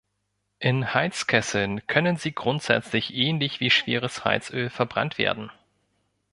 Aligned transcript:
In 0.57 0.95
Heizkesseln 0.95 1.85
können 1.85 2.15
sie 2.17 2.31
grundsätzlich 2.33 3.13
ähnlich 3.13 3.59
wie 3.59 3.69
schweres 3.69 4.25
Heizöl 4.25 4.71
verbrannt 4.71 5.19
werden. 5.19 5.51